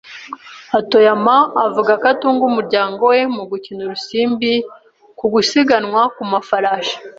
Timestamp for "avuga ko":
1.65-2.05